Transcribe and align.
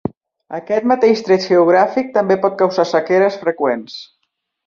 Aquest 0.59 0.87
mateix 0.91 1.21
tret 1.27 1.43
geogràfic 1.51 2.09
també 2.17 2.37
pot 2.47 2.57
causar 2.63 2.87
sequeres 2.95 3.39
freqüents. 3.45 4.01